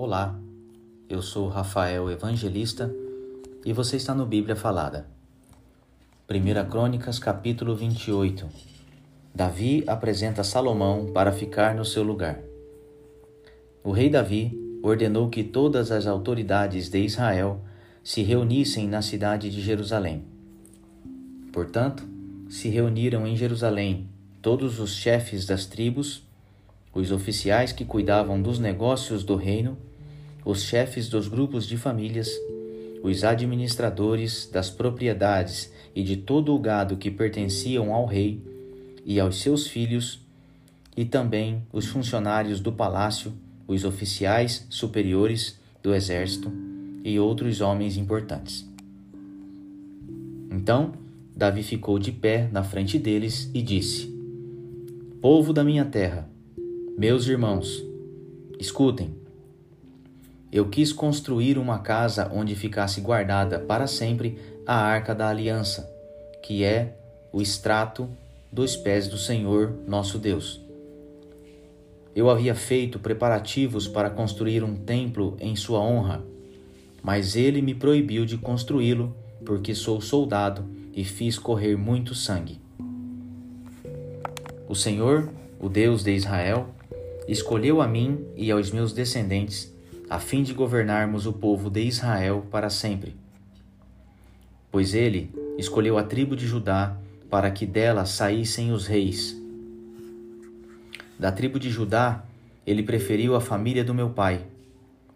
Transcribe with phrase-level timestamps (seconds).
[0.00, 0.38] Olá,
[1.08, 2.88] eu sou Rafael Evangelista
[3.66, 5.08] e você está no Bíblia Falada.
[6.30, 8.46] 1 Crônicas, capítulo 28.
[9.34, 12.38] Davi apresenta Salomão para ficar no seu lugar.
[13.82, 17.60] O rei Davi ordenou que todas as autoridades de Israel
[18.04, 20.22] se reunissem na cidade de Jerusalém.
[21.52, 22.08] Portanto,
[22.48, 24.08] se reuniram em Jerusalém
[24.40, 26.22] todos os chefes das tribos,
[26.94, 29.76] os oficiais que cuidavam dos negócios do reino,
[30.48, 32.30] os chefes dos grupos de famílias,
[33.02, 38.42] os administradores das propriedades e de todo o gado que pertenciam ao rei
[39.04, 40.26] e aos seus filhos,
[40.96, 43.34] e também os funcionários do palácio,
[43.66, 46.50] os oficiais superiores do exército
[47.04, 48.66] e outros homens importantes.
[50.50, 50.94] Então,
[51.36, 54.10] Davi ficou de pé na frente deles e disse:
[55.20, 56.26] Povo da minha terra,
[56.96, 57.84] meus irmãos,
[58.58, 59.27] escutem.
[60.50, 65.90] Eu quis construir uma casa onde ficasse guardada para sempre a arca da aliança,
[66.42, 66.96] que é
[67.30, 68.08] o extrato
[68.50, 70.60] dos pés do Senhor nosso Deus.
[72.16, 76.24] Eu havia feito preparativos para construir um templo em sua honra,
[77.02, 82.58] mas ele me proibiu de construí-lo, porque sou soldado e fiz correr muito sangue.
[84.66, 85.28] O Senhor,
[85.60, 86.70] o Deus de Israel,
[87.28, 89.72] escolheu a mim e aos meus descendentes,
[90.08, 93.14] a fim de governarmos o povo de Israel para sempre.
[94.70, 96.96] Pois ele escolheu a tribo de Judá
[97.28, 99.36] para que dela saíssem os reis.
[101.18, 102.24] Da tribo de Judá,
[102.66, 104.44] ele preferiu a família do meu pai,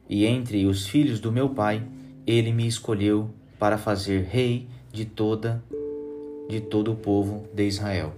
[0.08, 1.82] e entre os filhos do meu pai,
[2.26, 5.62] ele me escolheu para fazer rei de toda
[6.48, 8.12] de todo o povo de Israel.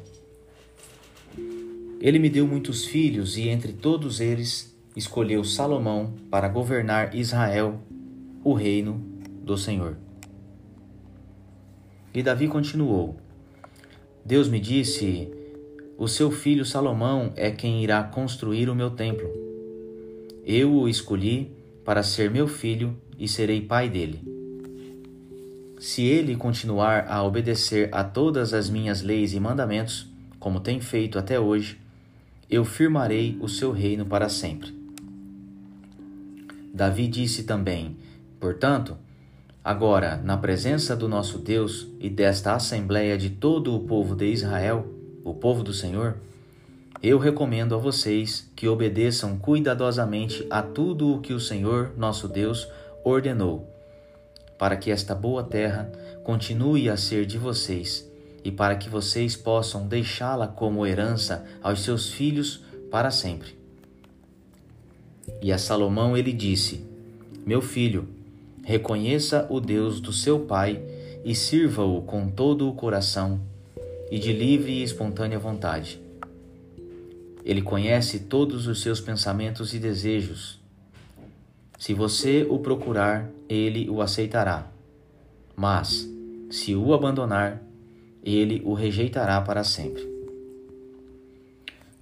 [2.01, 7.81] Ele me deu muitos filhos e entre todos eles escolheu Salomão para governar Israel,
[8.43, 9.01] o reino
[9.43, 9.97] do Senhor.
[12.13, 13.17] E Davi continuou:
[14.25, 15.29] Deus me disse:
[15.99, 19.29] O seu filho Salomão é quem irá construir o meu templo.
[20.45, 21.51] Eu o escolhi
[21.85, 24.23] para ser meu filho e serei pai dele.
[25.79, 30.07] Se ele continuar a obedecer a todas as minhas leis e mandamentos,
[30.39, 31.79] como tem feito até hoje,
[32.49, 34.84] eu firmarei o seu reino para sempre.
[36.75, 37.97] Davi disse também:
[38.41, 38.99] Portanto,
[39.63, 44.85] agora, na presença do nosso Deus e desta assembleia de todo o povo de Israel,
[45.23, 46.17] o povo do Senhor,
[47.01, 52.67] eu recomendo a vocês que obedeçam cuidadosamente a tudo o que o Senhor, nosso Deus,
[53.05, 53.71] ordenou
[54.59, 55.93] para que esta boa terra
[56.25, 58.09] continue a ser de vocês
[58.43, 63.64] e para que vocês possam deixá-la como herança aos seus filhos para sempre.
[65.43, 66.85] E a Salomão ele disse:
[67.45, 68.09] Meu filho,
[68.63, 70.83] reconheça o Deus do seu pai
[71.25, 73.41] e sirva-o com todo o coração
[74.11, 76.01] e de livre e espontânea vontade.
[77.45, 80.65] Ele conhece todos os seus pensamentos e desejos
[81.85, 84.71] se você o procurar, ele o aceitará.
[85.55, 86.09] Mas,
[86.51, 87.63] se o abandonar,
[88.23, 90.03] ele o rejeitará para sempre.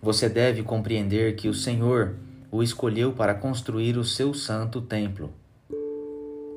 [0.00, 2.14] Você deve compreender que o Senhor
[2.52, 5.32] o escolheu para construir o seu santo templo.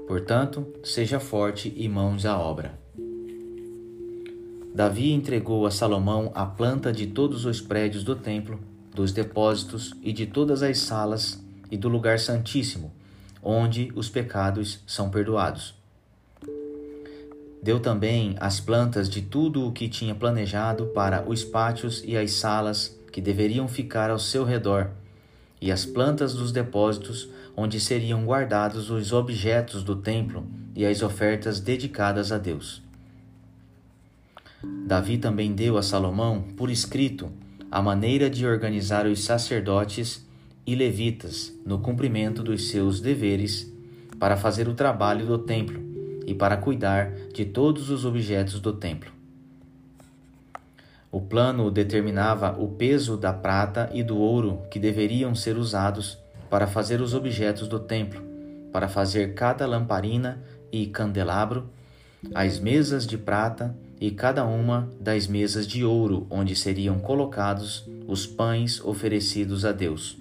[0.08, 2.78] Portanto, seja forte e mãos à obra.
[4.76, 8.60] Davi entregou a Salomão a planta de todos os prédios do templo,
[8.94, 12.92] dos depósitos e de todas as salas e do lugar santíssimo
[13.46, 15.76] onde os pecados são perdoados.
[17.62, 22.32] Deu também as plantas de tudo o que tinha planejado para os pátios e as
[22.32, 24.90] salas que deveriam ficar ao seu redor,
[25.66, 27.28] e as plantas dos depósitos
[27.58, 30.46] onde seriam guardados os objetos do templo
[30.76, 32.84] e as ofertas dedicadas a Deus.
[34.86, 37.32] Davi também deu a Salomão, por escrito,
[37.72, 40.24] a maneira de organizar os sacerdotes
[40.68, 43.68] e levitas no cumprimento dos seus deveres
[44.20, 45.82] para fazer o trabalho do templo
[46.28, 49.15] e para cuidar de todos os objetos do templo.
[51.16, 56.18] O plano determinava o peso da prata e do ouro que deveriam ser usados
[56.50, 58.22] para fazer os objetos do templo,
[58.70, 61.70] para fazer cada lamparina e candelabro,
[62.34, 68.28] as mesas de prata e cada uma das mesas de ouro onde seriam colocados os
[68.28, 70.18] pães oferecidos a Deus.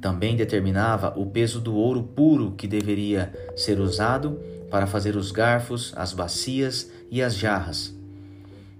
[0.00, 5.92] Também determinava o peso do ouro puro que deveria ser usado para fazer os garfos,
[5.96, 7.94] as bacias e as jarras,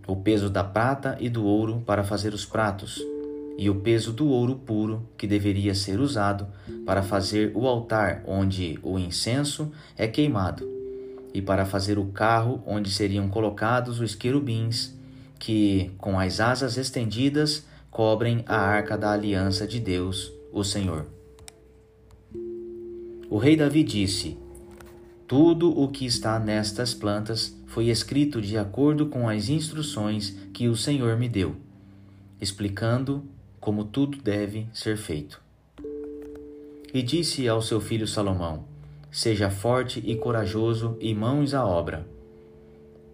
[0.07, 3.01] o peso da prata e do ouro para fazer os pratos,
[3.59, 6.47] e o peso do ouro puro que deveria ser usado
[6.85, 10.69] para fazer o altar onde o incenso é queimado,
[11.33, 14.95] e para fazer o carro onde seriam colocados os querubins,
[15.39, 21.07] que, com as asas estendidas, cobrem a arca da aliança de Deus, o Senhor.
[23.29, 24.39] O rei Davi disse:
[25.33, 30.77] Tudo o que está nestas plantas foi escrito de acordo com as instruções que o
[30.77, 31.57] Senhor me deu,
[32.39, 33.25] explicando
[33.59, 35.41] como tudo deve ser feito.
[36.93, 38.65] E disse ao seu filho Salomão:
[39.11, 42.07] Seja forte e corajoso e mãos à obra.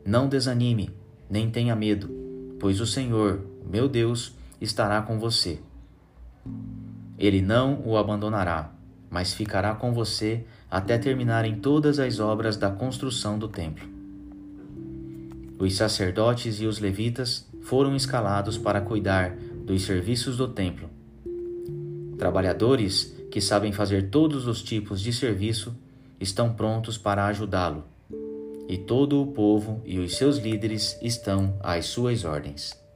[0.05, 0.91] Não desanime,
[1.31, 2.11] nem tenha medo,
[2.59, 5.61] pois o Senhor, meu Deus, estará com você.
[7.17, 8.73] Ele não o abandonará,
[9.09, 13.89] mas ficará com você até terminarem todas as obras da construção do templo.
[15.59, 19.35] Os sacerdotes e os levitas foram escalados para cuidar
[19.65, 20.89] dos serviços do templo.
[22.17, 25.75] Trabalhadores que sabem fazer todos os tipos de serviço
[26.21, 27.85] estão prontos para ajudá-lo,
[28.69, 32.88] e todo o povo e os seus líderes estão às suas ordens.